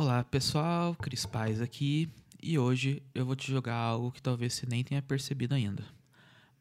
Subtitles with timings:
[0.00, 2.08] Olá pessoal, Cris Paz aqui
[2.40, 5.84] e hoje eu vou te jogar algo que talvez você nem tenha percebido ainda,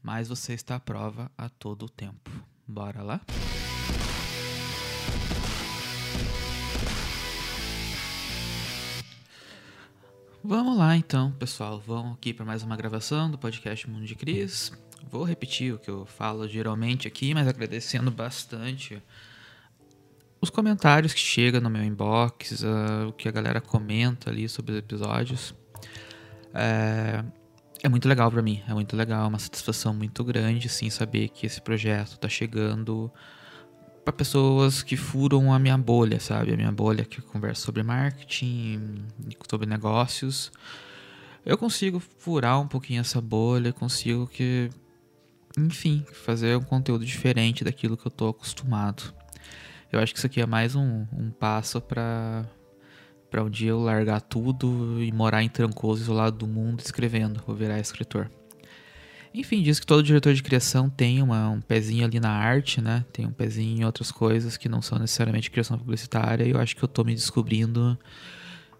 [0.02, 2.32] mas você está à prova a todo o tempo.
[2.68, 3.22] Bora lá?
[10.44, 11.80] Vamos lá então, pessoal.
[11.80, 14.72] Vamos aqui para mais uma gravação do podcast Mundo de Cris.
[15.12, 19.00] Vou repetir o que eu falo geralmente aqui, mas agradecendo bastante
[20.48, 24.72] os comentários que chegam no meu inbox, uh, o que a galera comenta ali sobre
[24.72, 25.54] os episódios.
[26.54, 27.24] É,
[27.84, 31.30] é muito legal para mim, é muito legal, é uma satisfação muito grande, sim, saber
[31.30, 33.12] que esse projeto tá chegando
[34.06, 36.54] para pessoas que furam a minha bolha, sabe?
[36.54, 39.06] A minha bolha que conversa sobre marketing,
[39.50, 40.50] sobre negócios.
[41.46, 44.70] Eu consigo furar um pouquinho essa bolha, consigo que,
[45.58, 49.14] enfim, fazer um conteúdo diferente daquilo que eu tô acostumado.
[49.92, 52.46] Eu acho que isso aqui é mais um, um passo para
[53.30, 57.54] para um dia eu largar tudo e morar em Trancoso, isolado do mundo, escrevendo, vou
[57.54, 58.32] virar escritor.
[59.34, 63.06] Enfim, diz que todo diretor de criação tem uma, um pezinho ali na arte, né?
[63.12, 66.76] Tem um pezinho em outras coisas que não são necessariamente criação publicitária, e eu acho
[66.76, 68.00] que eu tô me descobrindo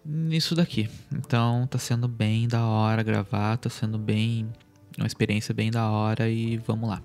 [0.04, 0.88] nisso daqui.
[1.12, 4.48] Então tá sendo bem da hora gravar, tá sendo bem.
[4.96, 7.02] uma experiência bem da hora e vamos lá.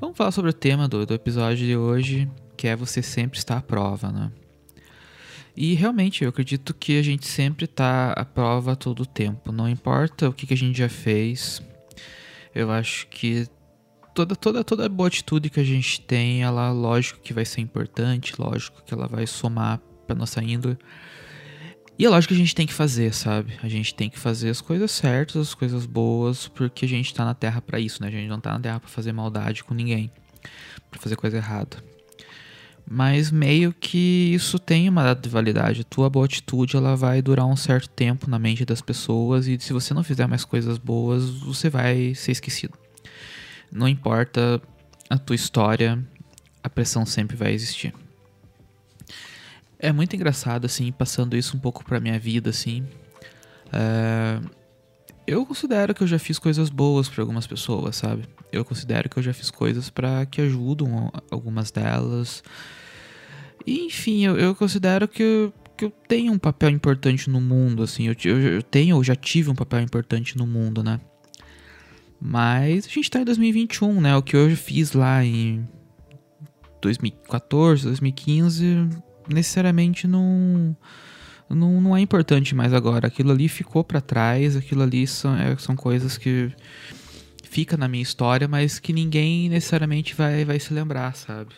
[0.00, 2.28] Vamos falar sobre o tema do, do episódio de hoje,
[2.60, 4.30] que é você sempre estar à prova, né?
[5.56, 9.50] E realmente, eu acredito que a gente sempre está à prova todo o tempo.
[9.50, 11.62] Não importa o que, que a gente já fez.
[12.54, 13.46] Eu acho que
[14.14, 18.34] toda, toda, toda boa atitude que a gente tem, ela, lógico que vai ser importante,
[18.38, 20.76] lógico que ela vai somar para nossa índole.
[21.98, 23.54] E é lógico que a gente tem que fazer, sabe?
[23.62, 27.24] A gente tem que fazer as coisas certas, as coisas boas, porque a gente tá
[27.24, 28.08] na Terra para isso, né?
[28.08, 30.12] A gente não tá na Terra para fazer maldade com ninguém,
[30.90, 31.82] para fazer coisa errada.
[32.88, 35.82] Mas meio que isso tem uma data de validade.
[35.82, 39.58] A tua boa atitude ela vai durar um certo tempo na mente das pessoas e
[39.60, 42.76] se você não fizer mais coisas boas, você vai ser esquecido.
[43.70, 44.60] Não importa
[45.08, 46.04] a tua história,
[46.62, 47.94] a pressão sempre vai existir.
[49.78, 52.86] É muito engraçado, assim, passando isso um pouco pra minha vida, assim.
[53.72, 54.40] É...
[55.30, 58.24] Eu considero que eu já fiz coisas boas para algumas pessoas, sabe?
[58.50, 62.42] Eu considero que eu já fiz coisas para que ajudam algumas delas.
[63.64, 67.84] E, enfim, eu, eu considero que eu, que eu tenho um papel importante no mundo,
[67.84, 68.08] assim.
[68.08, 71.00] Eu, eu, tenho, eu já tive um papel importante no mundo, né?
[72.20, 74.16] Mas a gente tá em 2021, né?
[74.16, 75.64] O que eu fiz lá em
[76.80, 78.88] 2014, 2015,
[79.28, 80.76] necessariamente não,
[81.50, 83.06] não, não é importante mais agora.
[83.06, 86.50] Aquilo ali ficou para trás, aquilo ali são, é, são coisas que
[87.42, 91.52] fica na minha história, mas que ninguém necessariamente vai, vai se lembrar, sabe?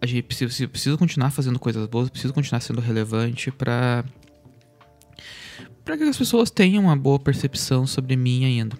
[0.00, 4.04] a gente precisa, precisa continuar fazendo coisas boas, precisa continuar sendo relevante para
[5.84, 8.78] para que as pessoas tenham uma boa percepção sobre mim ainda.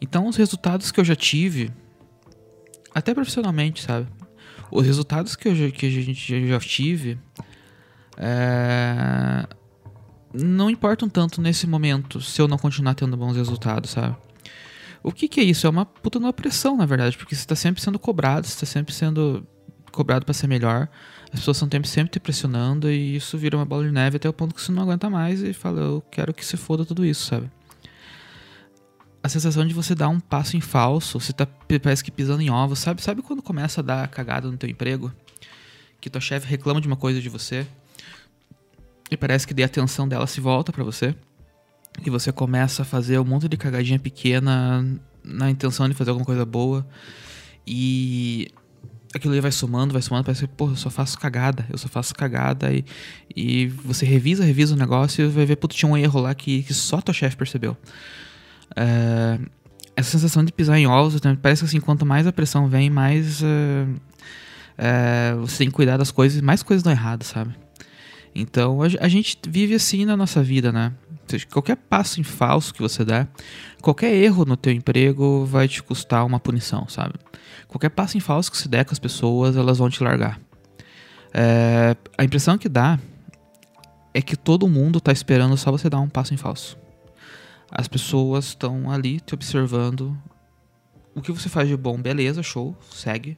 [0.00, 1.70] Então, os resultados que eu já tive,
[2.94, 4.08] até profissionalmente, sabe?
[4.70, 7.18] Os resultados que, eu, que a gente já tive
[8.20, 9.46] é,
[10.34, 14.16] não importam tanto nesse momento se eu não continuar tendo bons resultados, sabe?
[15.02, 15.66] O que, que é isso?
[15.66, 18.66] É uma puta uma pressão, na verdade, porque você está sempre sendo cobrado, você está
[18.66, 19.46] sempre sendo
[19.92, 20.88] cobrado para ser melhor.
[21.32, 24.32] As pessoas estão sempre te pressionando e isso vira uma bola de neve até o
[24.32, 27.26] ponto que você não aguenta mais e fala, eu quero que se foda tudo isso,
[27.26, 27.48] sabe?
[29.22, 31.46] A sensação de você dar um passo em falso, você tá
[31.82, 33.00] parece que pisando em ovos, sabe?
[33.02, 35.12] Sabe quando começa a dar cagada no teu emprego?
[36.00, 37.66] Que tua chefe reclama de uma coisa de você
[39.10, 41.14] e parece que a atenção dela se volta para você
[42.04, 44.84] e você começa a fazer um monte de cagadinha pequena
[45.24, 46.86] na intenção de fazer alguma coisa boa
[47.66, 48.48] e
[49.14, 51.88] aquilo aí vai somando, vai somando, parece que, pô, eu só faço cagada, eu só
[51.88, 52.84] faço cagada e,
[53.34, 56.62] e você revisa, revisa o negócio e vai ver, putz, tinha um erro lá que,
[56.62, 57.76] que só tua chefe percebeu.
[58.76, 59.38] É,
[59.96, 63.42] essa sensação de pisar em ovos, parece que assim, quanto mais a pressão vem, mais
[64.76, 67.54] é, você tem que cuidar das coisas, mais coisas dão errado, sabe?
[68.40, 70.92] Então a, gente vive assim na nossa vida, né?
[71.26, 73.28] seja, qualquer passo em falso que você der,
[73.82, 77.14] qualquer erro no teu emprego vai te custar uma punição, sabe?
[77.66, 80.40] Qualquer passo em falso que você der com as pessoas, elas vão te largar.
[81.34, 82.98] É, a impressão que dá
[84.14, 86.78] é que todo mundo está esperando só você dar um passo em falso.
[87.70, 90.16] As pessoas estão ali te observando.
[91.14, 93.36] O que você faz de bom, beleza, show, segue.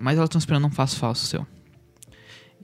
[0.00, 1.46] Mas elas estão esperando um passo falso seu.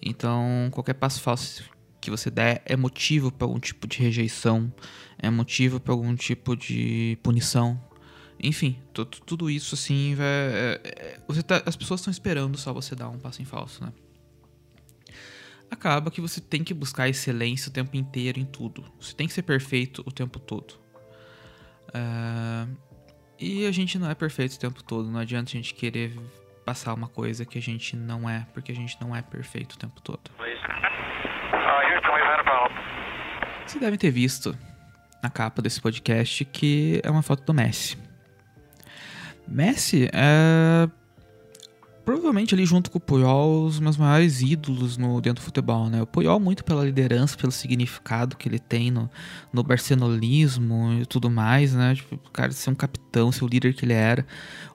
[0.00, 1.64] Então, qualquer passo falso
[2.00, 4.72] que você der é motivo para algum tipo de rejeição,
[5.18, 7.80] é motivo para algum tipo de punição.
[8.38, 12.94] Enfim, tudo, isso assim, vai, é, é, você tá, as pessoas estão esperando só você
[12.94, 13.92] dar um passo em falso, né?
[15.74, 18.84] acaba que você tem que buscar excelência o tempo inteiro em tudo.
[18.98, 20.74] Você tem que ser perfeito o tempo todo.
[21.88, 22.74] Uh,
[23.38, 25.10] e a gente não é perfeito o tempo todo.
[25.10, 26.18] Não adianta a gente querer
[26.64, 29.78] passar uma coisa que a gente não é, porque a gente não é perfeito o
[29.78, 30.30] tempo todo.
[33.66, 34.56] Vocês devem ter visto
[35.22, 37.96] na capa desse podcast que é uma foto do Messi.
[39.46, 40.88] Messi é
[42.04, 46.02] provavelmente ali junto com o Puyol os meus maiores ídolos no dentro do futebol, né?
[46.02, 49.10] O Puyol muito pela liderança, pelo significado que ele tem no,
[49.52, 51.94] no barcelonismo e tudo mais, né?
[51.94, 54.26] Tipo, o cara ser um capitão, ser o líder que ele era.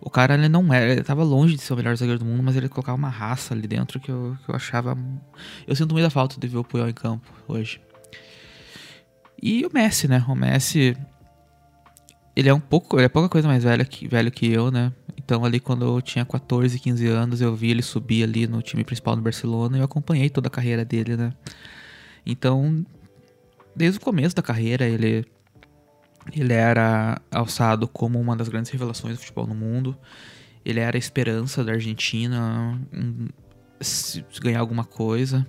[0.02, 2.44] O cara ele não era, ele tava longe de ser o melhor zagueiro do mundo,
[2.44, 4.98] mas ele colocava uma raça ali dentro que eu, que eu achava
[5.68, 7.82] eu sinto muita falta de ver o Puyol em campo hoje.
[9.42, 10.24] E o Messi, né?
[10.28, 10.98] O Messi.
[12.36, 12.98] Ele é um pouco.
[12.98, 14.92] Ele é pouca coisa mais velho que, velho que eu, né?
[15.18, 18.84] Então, ali quando eu tinha 14, 15 anos, eu vi ele subir ali no time
[18.84, 21.34] principal do Barcelona e eu acompanhei toda a carreira dele, né?
[22.26, 22.86] Então,
[23.76, 25.26] desde o começo da carreira, ele.
[26.36, 29.98] Ele era alçado como uma das grandes revelações do futebol no mundo.
[30.64, 33.28] Ele era a esperança da Argentina um,
[34.42, 35.48] ganhar alguma coisa.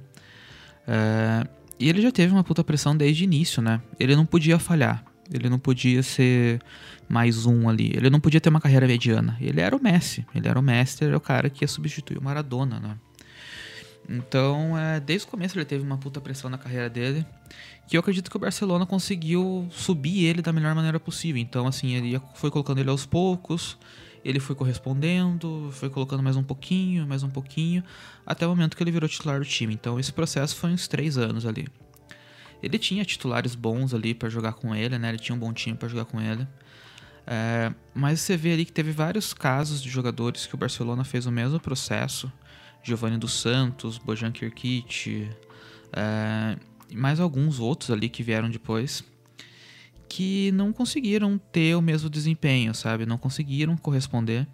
[0.86, 1.48] Uh,
[1.78, 3.80] e ele já teve uma puta pressão desde o início, né?
[3.98, 5.04] Ele não podia falhar.
[5.32, 6.60] Ele não podia ser
[7.08, 7.92] mais um ali.
[7.94, 9.36] Ele não podia ter uma carreira mediana.
[9.40, 10.26] Ele era o Messi.
[10.34, 12.96] Ele era o Messi, era o cara que ia substituir o Maradona, né?
[14.08, 17.24] Então, é, desde o começo ele teve uma puta pressão na carreira dele.
[17.86, 21.40] Que eu acredito que o Barcelona conseguiu subir ele da melhor maneira possível.
[21.40, 23.78] Então, assim, ele foi colocando ele aos poucos
[24.24, 27.82] ele foi correspondendo, foi colocando mais um pouquinho, mais um pouquinho,
[28.24, 29.74] até o momento que ele virou titular do time.
[29.74, 31.66] Então esse processo foi uns três anos ali.
[32.62, 35.08] Ele tinha titulares bons ali para jogar com ele, né?
[35.10, 36.46] Ele tinha um bom time para jogar com ele.
[37.26, 41.26] É, mas você vê ali que teve vários casos de jogadores que o Barcelona fez
[41.26, 42.30] o mesmo processo.
[42.82, 45.28] Giovanni dos Santos, Bojan Kirkic,
[45.92, 46.56] é,
[46.88, 49.04] e mais alguns outros ali que vieram depois
[50.10, 53.06] que não conseguiram ter o mesmo desempenho, sabe?
[53.06, 54.44] Não conseguiram corresponder.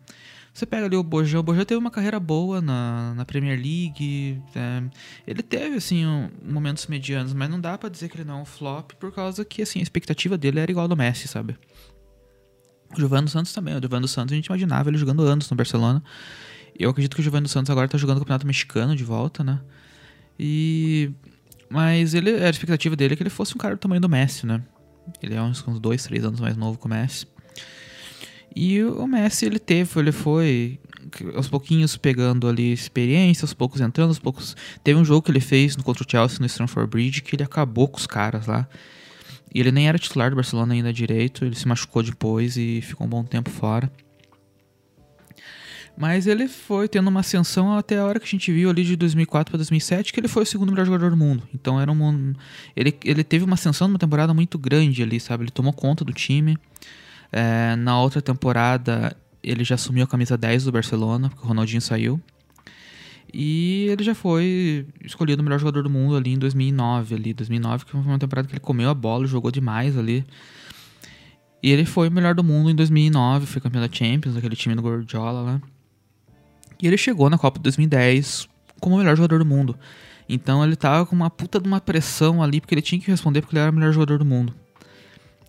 [0.57, 4.43] Você pega ali o Bojan, o Bojan teve uma carreira boa na, na Premier League.
[4.55, 4.83] É,
[5.27, 8.41] ele teve, assim, um, momentos medianos, mas não dá para dizer que ele não é
[8.41, 11.59] um flop, por causa que, assim, a expectativa dele era igual do Messi, sabe?
[12.91, 13.77] O Giovanni Santos também.
[13.77, 16.03] O Giovanni Santos a gente imaginava ele jogando anos no Barcelona.
[16.75, 19.61] Eu acredito que o Giovanni Santos agora tá jogando o Campeonato Mexicano de volta, né?
[20.39, 21.13] E...
[21.69, 24.47] Mas ele, a expectativa dele é que ele fosse um cara do tamanho do Messi,
[24.47, 24.63] né?
[25.23, 27.27] Ele é uns, uns dois, três anos mais novo que o Messi.
[28.55, 30.79] E o Messi, ele teve, ele foi
[31.35, 34.57] aos pouquinhos pegando ali experiência, aos poucos entrando, aos poucos...
[34.83, 37.89] Teve um jogo que ele fez contra o Chelsea no Stamford Bridge que ele acabou
[37.89, 38.69] com os caras lá.
[39.55, 43.07] E ele nem era titular do Barcelona ainda direito, ele se machucou depois e ficou
[43.07, 43.91] um bom tempo fora.
[45.97, 48.97] Mas ele foi tendo uma ascensão até a hora que a gente viu ali de
[48.97, 51.43] 2004 para 2007, que ele foi o segundo melhor jogador do mundo.
[51.55, 52.35] Então era um
[52.77, 55.45] ele, ele teve uma ascensão numa temporada muito grande ali, sabe?
[55.45, 56.59] Ele tomou conta do time.
[57.39, 61.83] É, na outra temporada ele já assumiu a camisa 10 do Barcelona, porque o Ronaldinho
[61.83, 62.19] saiu.
[63.31, 67.85] E ele já foi escolhido o melhor jogador do mundo ali em 2009, ali 2009,
[67.85, 70.25] que foi uma temporada que ele comeu a bola, jogou demais ali.
[71.63, 74.75] E ele foi o melhor do mundo em 2009, foi campeão da Champions, aquele time
[74.75, 75.63] do Guardiola lá.
[76.83, 78.49] E ele chegou na Copa de 2010
[78.81, 79.79] como o melhor jogador do mundo.
[80.27, 83.43] Então ele tava com uma puta de uma pressão ali, porque ele tinha que responder
[83.43, 84.55] porque ele era o melhor jogador do mundo.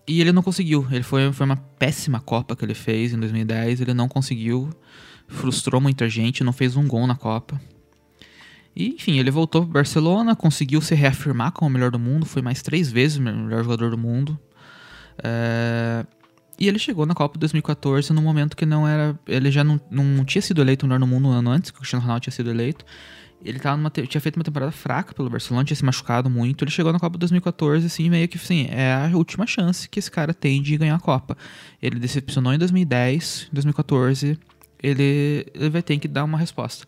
[0.08, 0.86] E ele não conseguiu.
[0.90, 3.82] Ele foi, foi uma péssima Copa que ele fez em 2010.
[3.82, 4.70] Ele não conseguiu.
[5.28, 7.60] Frustrou muita gente, não fez um gol na Copa.
[8.74, 12.40] E, enfim, ele voltou para Barcelona, conseguiu se reafirmar como o melhor do mundo, foi
[12.40, 14.38] mais três vezes o melhor jogador do mundo.
[15.22, 16.06] É...
[16.58, 19.18] E ele chegou na Copa 2014 no momento que não era.
[19.26, 21.76] Ele já não, não tinha sido eleito o melhor no mundo um ano antes, que
[21.76, 22.84] o Cristiano Ronaldo tinha sido eleito.
[23.44, 26.64] Ele tava numa, tinha feito uma temporada fraca pelo Barcelona, tinha se machucado muito.
[26.64, 30.10] Ele chegou na Copa 2014, assim, meio que assim, é a última chance que esse
[30.10, 31.36] cara tem de ganhar a Copa.
[31.80, 34.38] Ele decepcionou em 2010, em 2014,
[34.82, 36.86] ele, ele vai ter que dar uma resposta.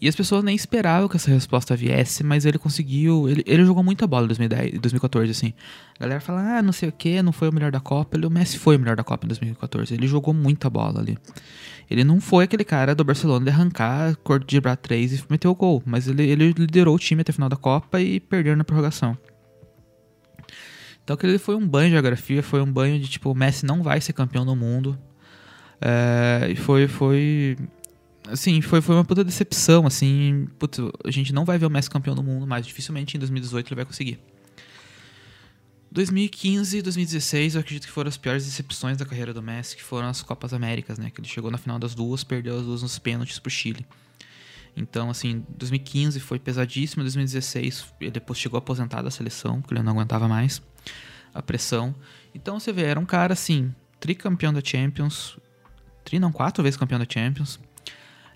[0.00, 3.28] E as pessoas nem esperavam que essa resposta viesse, mas ele conseguiu.
[3.28, 5.52] Ele, ele jogou muita bola em 2010, 2014, assim.
[5.98, 8.16] A galera fala, ah, não sei o que, não foi o melhor da Copa.
[8.16, 9.94] Ele, o Messi foi o melhor da Copa em 2014.
[9.94, 11.16] Ele jogou muita bola ali.
[11.88, 15.54] Ele não foi aquele cara do Barcelona de arrancar, de bra 3 e meter o
[15.54, 18.64] gol, mas ele, ele liderou o time até a final da Copa e perdeu na
[18.64, 19.16] prorrogação.
[21.02, 23.82] Então aquele foi um banho de geografia, foi um banho de tipo, o Messi não
[23.82, 24.98] vai ser campeão do mundo.
[25.80, 27.58] É, e foi, foi
[28.28, 31.90] assim, foi, foi uma puta decepção, assim, putz, a gente não vai ver o Messi
[31.90, 34.18] campeão do mundo mais, dificilmente em 2018 ele vai conseguir.
[35.90, 39.82] 2015 e 2016 eu acredito que foram as piores decepções da carreira do Messi, que
[39.82, 42.82] foram as Copas Américas, né, que ele chegou na final das duas, perdeu as duas
[42.82, 43.86] nos pênaltis pro Chile.
[44.76, 49.82] Então, assim, 2015 foi pesadíssimo, 2016 ele depois chegou a aposentar da seleção, porque ele
[49.82, 50.60] não aguentava mais
[51.32, 51.94] a pressão.
[52.34, 55.38] Então você vê, era um cara assim, tricampeão da Champions,
[56.04, 57.60] tri não, quatro vezes campeão da Champions.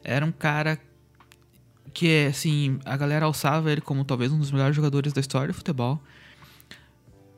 [0.02, 0.78] Era um cara
[1.92, 5.54] que, assim, a galera alçava ele como talvez um dos melhores jogadores da história do
[5.54, 6.00] futebol.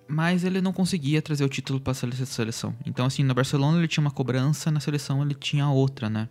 [0.07, 2.75] Mas ele não conseguia trazer o título para a seleção.
[2.85, 6.29] Então, assim, na Barcelona ele tinha uma cobrança, na seleção ele tinha outra, né?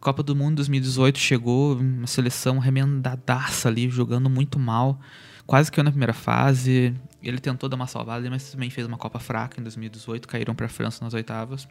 [0.00, 4.98] Copa do Mundo 2018 chegou, uma seleção remendadaça ali, jogando muito mal.
[5.46, 6.94] Quase que na primeira fase.
[7.22, 10.66] Ele tentou dar uma salvada, mas também fez uma Copa fraca em 2018, caíram para
[10.66, 11.68] a França nas oitavas.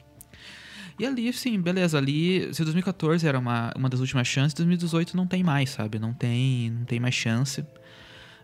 [0.99, 5.27] E ali, sim, beleza, ali, se 2014 era uma, uma das últimas chances, 2018 não
[5.27, 5.99] tem mais, sabe?
[5.99, 7.63] Não tem, não tem mais chance.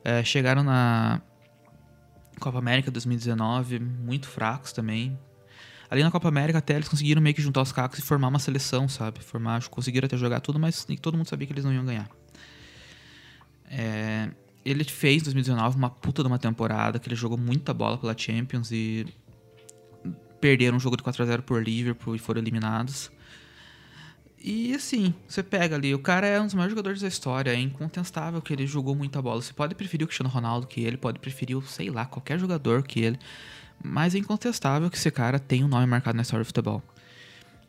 [0.03, 1.19] É, chegaram na
[2.39, 5.17] Copa América 2019, muito fracos também.
[5.89, 8.39] Ali na Copa América até eles conseguiram meio que juntar os cacos e formar uma
[8.39, 9.19] seleção, sabe?
[9.23, 12.09] Formar, conseguiram até jogar tudo, mas todo mundo sabia que eles não iam ganhar.
[13.65, 14.29] É,
[14.63, 18.15] ele fez em 2019 uma puta de uma temporada, que ele jogou muita bola pela
[18.17, 19.05] Champions e
[20.43, 23.09] perderam um jogo de 4 a 0 por Liverpool e foram eliminados.
[24.37, 27.57] E assim, você pega ali, o cara é um dos maiores jogadores da história, é
[27.57, 29.41] incontestável que ele jogou muita bola.
[29.41, 32.99] Você pode preferir o Cristiano Ronaldo que ele, pode preferir, sei lá, qualquer jogador que
[32.99, 33.17] ele.
[33.81, 36.83] Mas é incontestável que esse cara tem um nome marcado na história do futebol.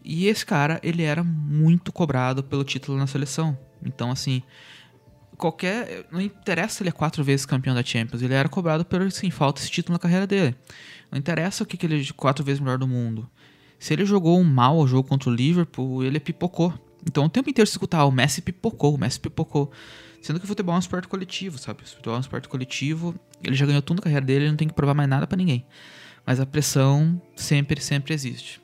[0.03, 3.57] E esse cara, ele era muito cobrado pelo título na seleção.
[3.85, 4.43] Então, assim,
[5.37, 6.07] qualquer.
[6.11, 9.61] Não interessa ele é quatro vezes campeão da Champions, ele era cobrado por, assim, falta
[9.61, 10.55] esse título na carreira dele.
[11.11, 13.29] Não interessa o que, que ele é quatro vezes melhor do mundo.
[13.79, 16.73] Se ele jogou um mal jogo contra o Liverpool, ele pipocou.
[17.07, 19.71] Então o tempo inteiro se escutar, ah, o Messi pipocou, o Messi pipocou.
[20.23, 21.83] Sendo que o futebol é um esporte coletivo, sabe?
[21.83, 24.57] O futebol é um esporte coletivo, ele já ganhou tudo na carreira dele, ele não
[24.57, 25.67] tem que provar mais nada para ninguém.
[26.25, 28.64] Mas a pressão sempre, sempre existe.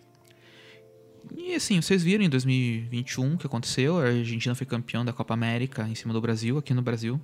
[1.36, 5.34] E assim, vocês viram em 2021 o que aconteceu, a Argentina foi campeão da Copa
[5.34, 7.20] América em cima do Brasil, aqui no Brasil.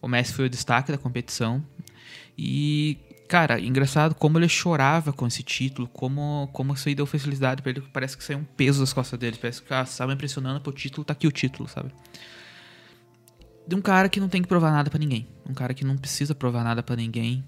[0.00, 1.64] O Messi foi o destaque da competição.
[2.36, 7.62] E, cara, engraçado como ele chorava com esse título, como, como isso aí deu felicidade
[7.62, 10.60] pra ele, parece que saiu um peso das costas dele, parece que, ah, estava impressionando
[10.60, 11.92] pro título, tá aqui o título, sabe?
[13.68, 15.28] de um cara que não tem que provar nada para ninguém.
[15.46, 17.44] Um cara que não precisa provar nada para ninguém.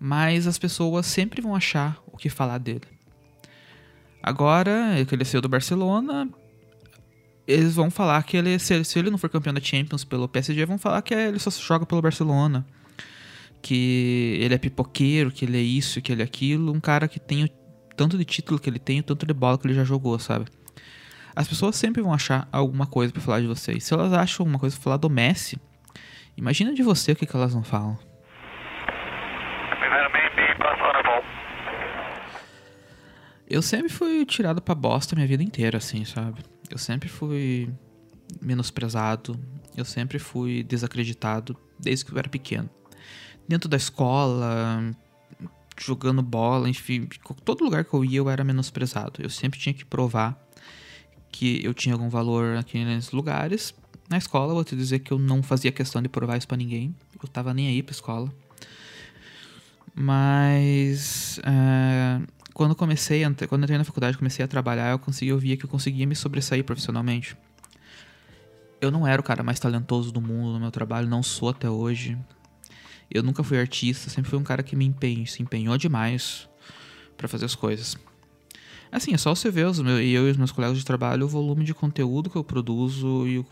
[0.00, 2.82] Mas as pessoas sempre vão achar o que falar dele.
[4.26, 6.26] Agora, que ele saiu do Barcelona,
[7.46, 10.64] eles vão falar que ele, se, se ele não for campeão da Champions pelo PSG,
[10.64, 12.64] vão falar que ele só joga pelo Barcelona.
[13.60, 16.72] Que ele é pipoqueiro, que ele é isso, que ele é aquilo.
[16.72, 17.48] Um cara que tem o
[17.94, 20.46] tanto de título que ele tem, o tanto de bola que ele já jogou, sabe?
[21.36, 23.84] As pessoas sempre vão achar alguma coisa para falar de vocês.
[23.84, 25.60] Se elas acham alguma coisa pra falar do Messi,
[26.34, 27.98] imagina de você o que, que elas não falam.
[33.48, 36.42] Eu sempre fui tirado pra bosta minha vida inteira, assim, sabe?
[36.70, 37.68] Eu sempre fui
[38.40, 39.38] menosprezado,
[39.76, 42.70] eu sempre fui desacreditado desde que eu era pequeno.
[43.46, 44.90] Dentro da escola,
[45.78, 47.08] jogando bola, enfim,
[47.44, 49.22] todo lugar que eu ia eu era menosprezado.
[49.22, 50.40] Eu sempre tinha que provar
[51.30, 53.74] que eu tinha algum valor aqui nesses lugares.
[54.08, 56.94] Na escola, vou te dizer que eu não fazia questão de provar isso pra ninguém.
[57.20, 58.32] Eu tava nem aí pra escola.
[59.94, 62.20] Mas é,
[62.54, 65.68] quando comecei, quando entrei na faculdade, comecei a trabalhar, eu consegui, eu via que eu
[65.68, 67.36] conseguia me sobressair profissionalmente.
[68.80, 71.68] Eu não era o cara mais talentoso do mundo no meu trabalho, não sou até
[71.68, 72.16] hoje.
[73.10, 76.48] Eu nunca fui artista, sempre fui um cara que me empenho, se empenhou demais
[77.16, 77.96] para fazer as coisas.
[78.92, 81.28] Assim, é só você ver os meus, eu e os meus colegas de trabalho o
[81.28, 83.46] volume de conteúdo que eu produzo e o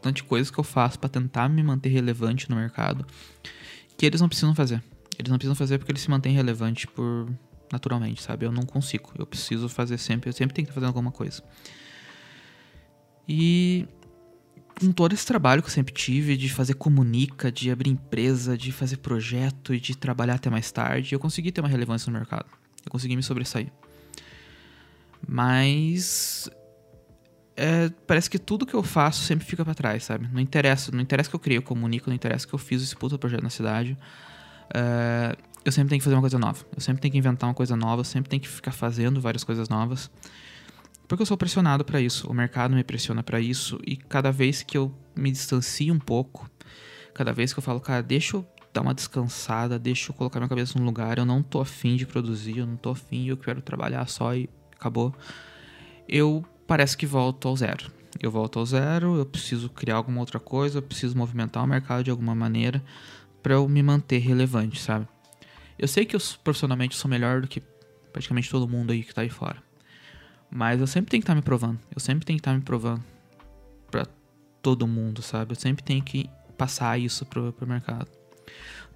[0.00, 3.04] tanto de coisas que eu faço para tentar me manter relevante no mercado
[3.98, 4.82] que eles não precisam fazer.
[5.18, 7.28] Eles não precisam fazer porque eles se mantêm relevante por
[7.72, 8.46] naturalmente, sabe?
[8.46, 9.12] Eu não consigo.
[9.18, 11.42] Eu preciso fazer sempre, eu sempre tenho que fazer alguma coisa.
[13.28, 13.86] E
[14.80, 18.72] com todo esse trabalho que eu sempre tive de fazer comunica, de abrir empresa, de
[18.72, 22.46] fazer projeto e de trabalhar até mais tarde, eu consegui ter uma relevância no mercado.
[22.84, 23.70] Eu consegui me sobressair.
[25.28, 26.48] Mas
[27.56, 30.26] é, parece que tudo que eu faço sempre fica para trás, sabe?
[30.32, 32.96] Não interessa, não interessa que eu criei, eu comunico, não interessa que eu fiz esse
[32.96, 33.98] puta projeto na cidade.
[34.74, 36.64] É, eu sempre tenho que fazer uma coisa nova.
[36.74, 39.44] Eu sempre tenho que inventar uma coisa nova, eu sempre tenho que ficar fazendo várias
[39.44, 40.10] coisas novas.
[41.06, 44.62] Porque eu sou pressionado para isso, o mercado me pressiona para isso e cada vez
[44.62, 46.48] que eu me distancio um pouco,
[47.12, 50.48] cada vez que eu falo, cara, deixa eu dar uma descansada, deixa eu colocar minha
[50.48, 53.60] cabeça no lugar, eu não tô afim de produzir, eu não tô afim, eu quero
[53.60, 55.12] trabalhar só e acabou.
[56.08, 57.90] Eu parece que volto ao zero.
[58.20, 62.04] Eu volto ao zero, eu preciso criar alguma outra coisa, eu preciso movimentar o mercado
[62.04, 62.82] de alguma maneira
[63.42, 65.08] para eu me manter relevante, sabe?
[65.80, 67.62] Eu sei que eu profissionalmente sou melhor do que
[68.12, 69.56] praticamente todo mundo aí que tá aí fora.
[70.50, 71.80] Mas eu sempre tenho que estar tá me provando.
[71.90, 73.02] Eu sempre tenho que estar tá me provando
[73.90, 74.06] para
[74.60, 75.52] todo mundo, sabe?
[75.52, 78.06] Eu sempre tenho que passar isso pro, pro mercado.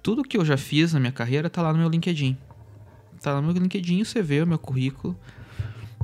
[0.03, 2.37] Tudo que eu já fiz na minha carreira tá lá no meu LinkedIn.
[3.19, 5.19] Tá lá no meu LinkedIn, você vê o meu currículo.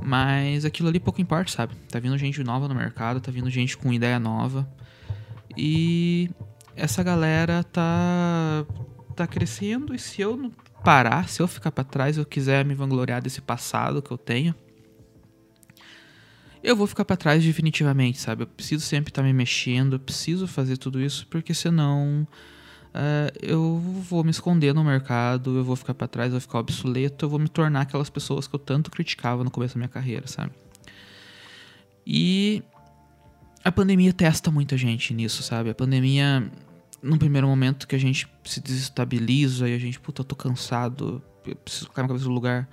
[0.04, 1.76] Mas aquilo ali pouco importa, sabe?
[1.88, 4.68] Tá vindo gente nova no mercado, tá vindo gente com ideia nova.
[5.56, 6.28] E
[6.74, 8.66] essa galera tá
[9.14, 10.50] tá crescendo e se eu não
[10.82, 14.54] parar, se eu ficar para trás, eu quiser me vangloriar desse passado que eu tenho,
[16.62, 18.44] eu vou ficar para trás definitivamente, sabe?
[18.44, 22.26] Eu preciso sempre estar tá me mexendo, eu preciso fazer tudo isso, porque senão
[22.94, 26.60] uh, eu vou me esconder no mercado, eu vou ficar para trás, eu vou ficar
[26.60, 29.88] obsoleto, eu vou me tornar aquelas pessoas que eu tanto criticava no começo da minha
[29.88, 30.52] carreira, sabe?
[32.06, 32.62] E
[33.64, 35.70] a pandemia testa muita gente nisso, sabe?
[35.70, 36.48] A pandemia,
[37.02, 41.22] num primeiro momento que a gente se desestabiliza e a gente, puta, eu tô cansado,
[41.44, 42.68] eu preciso colocar minha cabeça no lugar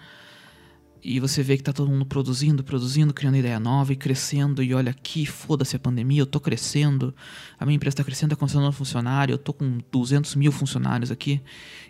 [1.04, 4.62] e você vê que tá todo mundo produzindo, produzindo, criando ideia nova e crescendo.
[4.62, 7.16] E olha aqui, foda-se a pandemia, eu tô crescendo.
[7.58, 9.34] A minha empresa tá crescendo, tá um funcionário.
[9.34, 11.42] Eu tô com 200 mil funcionários aqui.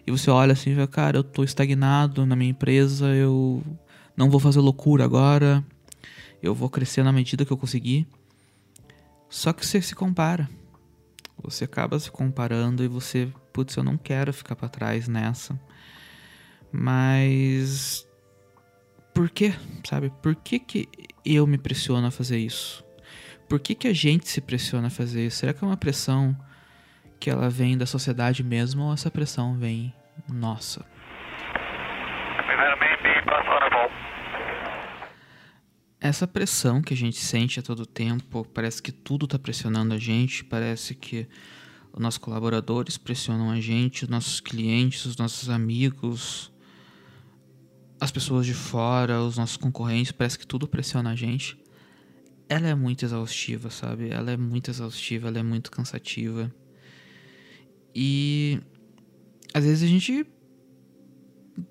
[0.05, 3.08] E você olha assim e vê, cara, eu tô estagnado na minha empresa.
[3.08, 3.63] Eu
[4.15, 5.65] não vou fazer loucura agora.
[6.41, 8.08] Eu vou crescer na medida que eu conseguir.
[9.27, 10.48] Só que você se compara.
[11.43, 15.60] Você acaba se comparando e você, putz, eu não quero ficar para trás nessa.
[16.72, 18.08] Mas
[19.13, 19.53] por quê?
[19.88, 20.12] Sabe?
[20.22, 20.88] Por que, que
[21.25, 22.84] eu me pressiono a fazer isso?
[23.48, 25.38] Por que, que a gente se pressiona a fazer isso?
[25.38, 26.38] Será que é uma pressão
[27.19, 29.93] que ela vem da sociedade mesmo ou essa pressão vem
[30.27, 30.86] nossa?
[36.01, 39.98] Essa pressão que a gente sente a todo tempo, parece que tudo está pressionando a
[39.98, 41.27] gente, parece que
[41.91, 46.51] os nossos colaboradores pressionam a gente, os nossos clientes, os nossos amigos,
[48.00, 51.62] as pessoas de fora, os nossos concorrentes, parece que tudo pressiona a gente.
[52.48, 54.10] Ela é muito exaustiva, sabe?
[54.10, 56.53] Ela é muito exaustiva, ela é muito cansativa.
[57.94, 58.62] E
[59.53, 60.25] às vezes a gente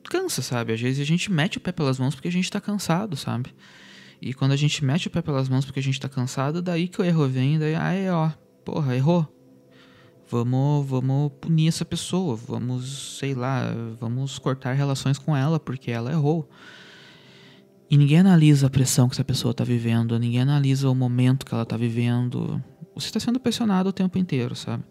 [0.04, 0.74] cansa, sabe?
[0.74, 3.54] Às vezes a gente mete o pé pelas mãos porque a gente tá cansado, sabe?
[4.20, 6.88] E quando a gente mete o pé pelas mãos porque a gente tá cansado, daí
[6.88, 8.30] que o erro vem, daí, aí, ó,
[8.64, 9.26] porra, errou.
[10.30, 16.10] Vamos, vamos punir essa pessoa, vamos, sei lá, vamos cortar relações com ela porque ela
[16.10, 16.48] errou.
[17.90, 21.54] E ninguém analisa a pressão que essa pessoa está vivendo, ninguém analisa o momento que
[21.54, 22.62] ela está vivendo.
[22.94, 24.84] Você está sendo pressionado o tempo inteiro, sabe?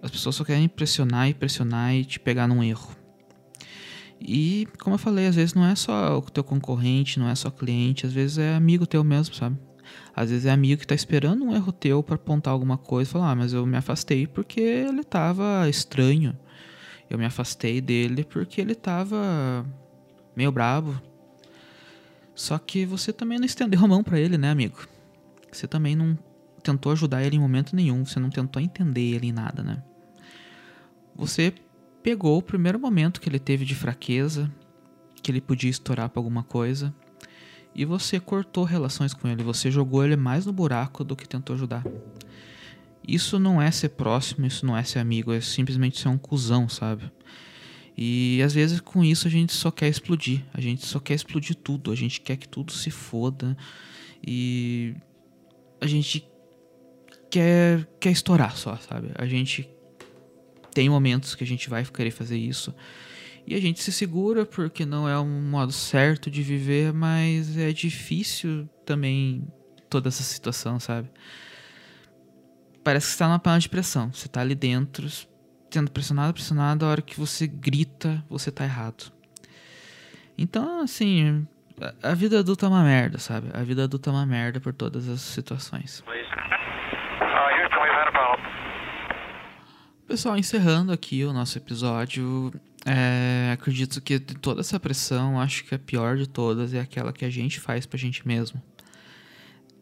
[0.00, 2.94] As pessoas só querem pressionar e pressionar e te pegar num erro.
[4.20, 7.50] E, como eu falei, às vezes não é só o teu concorrente, não é só
[7.50, 9.56] cliente, às vezes é amigo teu mesmo, sabe?
[10.14, 13.12] Às vezes é amigo que tá esperando um erro teu para apontar alguma coisa e
[13.12, 16.36] falar, ah, mas eu me afastei porque ele tava estranho.
[17.08, 19.64] Eu me afastei dele porque ele tava
[20.34, 21.00] meio bravo.
[22.34, 24.86] Só que você também não estendeu a mão para ele, né, amigo?
[25.52, 26.18] Você também não
[26.62, 29.82] tentou ajudar ele em momento nenhum, você não tentou entender ele em nada, né?
[31.14, 31.54] Você
[32.06, 34.48] pegou o primeiro momento que ele teve de fraqueza,
[35.20, 36.94] que ele podia estourar para alguma coisa,
[37.74, 41.54] e você cortou relações com ele, você jogou ele mais no buraco do que tentou
[41.54, 41.84] ajudar.
[43.08, 46.68] Isso não é ser próximo, isso não é ser amigo, é simplesmente ser um cuzão,
[46.68, 47.10] sabe?
[47.98, 51.56] E às vezes com isso a gente só quer explodir, a gente só quer explodir
[51.56, 53.56] tudo, a gente quer que tudo se foda
[54.24, 54.94] e
[55.80, 56.24] a gente
[57.28, 59.10] quer, quer estourar só, sabe?
[59.16, 59.68] A gente
[60.76, 62.74] tem momentos que a gente vai querer fazer isso
[63.46, 67.72] e a gente se segura porque não é um modo certo de viver, mas é
[67.72, 69.48] difícil também
[69.88, 71.08] toda essa situação, sabe?
[72.84, 74.12] Parece que está numa panela de pressão.
[74.12, 75.08] Você está ali dentro,
[75.70, 79.10] sendo pressionado, pressionado, a hora que você grita, você tá errado.
[80.36, 81.46] Então, assim,
[82.02, 83.48] a vida adulta é uma merda, sabe?
[83.54, 86.02] A vida adulta é uma merda por todas as situações.
[90.06, 92.52] Pessoal, encerrando aqui o nosso episódio,
[92.84, 97.12] é, acredito que de toda essa pressão, acho que a pior de todas é aquela
[97.12, 98.62] que a gente faz pra gente mesmo.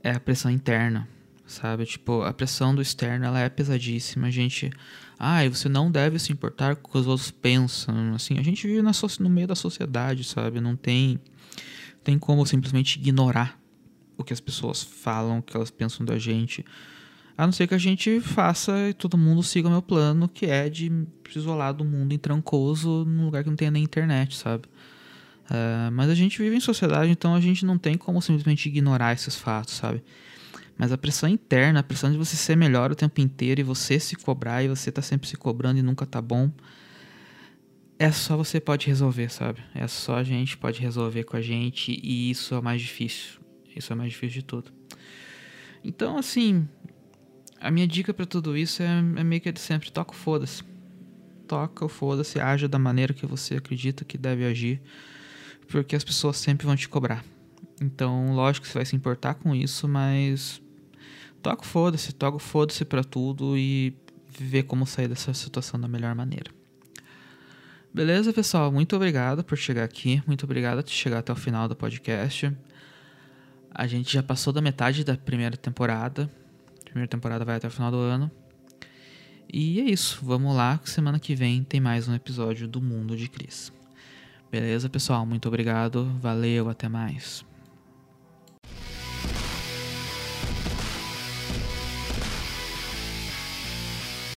[0.03, 1.07] É a pressão interna,
[1.47, 1.85] sabe?
[1.85, 4.29] Tipo, a pressão do externo, ela é pesadíssima.
[4.29, 4.73] A gente,
[5.19, 8.15] ah, você não deve se importar com o que os outros pensam.
[8.15, 10.59] Assim, a gente vive na, no meio da sociedade, sabe?
[10.59, 11.21] Não tem,
[12.03, 13.61] tem como simplesmente ignorar
[14.17, 16.65] o que as pessoas falam, o que elas pensam da gente.
[17.37, 20.47] A não ser que a gente faça e todo mundo siga o meu plano, que
[20.47, 20.88] é de
[21.29, 24.66] se isolar do mundo em trancoso num lugar que não tenha nem internet, sabe?
[25.47, 29.12] Uh, mas a gente vive em sociedade, então a gente não tem como simplesmente ignorar
[29.12, 30.03] esses fatos, sabe?
[30.79, 33.99] Mas a pressão interna, a pressão de você ser melhor o tempo inteiro e você
[33.99, 36.51] se cobrar e você tá sempre se cobrando e nunca tá bom,
[37.99, 39.61] é só você pode resolver, sabe?
[39.75, 43.40] É só a gente pode resolver com a gente e isso é o mais difícil.
[43.75, 44.73] Isso é o mais difícil de tudo.
[45.83, 46.66] Então, assim,
[47.64, 50.62] a minha dica para tudo isso é, é, meio que de sempre: toca o foda-se.
[51.48, 54.81] Toca o foda-se, haja da maneira que você acredita que deve agir,
[55.68, 57.24] porque as pessoas sempre vão te cobrar.
[57.81, 60.61] Então, lógico que você vai se importar com isso, mas
[61.42, 63.94] toca o foda-se, toca o foda-se pra tudo e
[64.38, 66.50] ver como sair dessa situação da melhor maneira.
[67.92, 68.70] Beleza, pessoal?
[68.72, 70.22] Muito obrigado por chegar aqui.
[70.27, 72.53] Muito obrigado por chegar até o final do podcast.
[73.70, 76.31] A gente já passou da metade da primeira temporada.
[76.95, 78.31] Primeira temporada vai até o final do ano.
[79.53, 80.21] E é isso.
[80.23, 80.81] Vamos lá.
[80.85, 83.73] Semana que vem tem mais um episódio do Mundo de Cris.
[84.49, 85.27] Beleza, pessoal?
[85.27, 86.05] Muito obrigado.
[86.21, 86.69] Valeu.
[86.69, 87.45] Até mais.